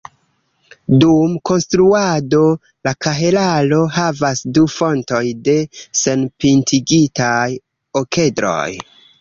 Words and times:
Dum 1.01 1.33
konstruado, 1.49 2.39
la 2.87 2.93
kahelaro 3.07 3.81
havas 3.99 4.41
du 4.59 4.63
fontoj 4.79 5.23
de 5.49 5.59
senpintigitaj 6.03 7.47
okedroj. 8.03 8.69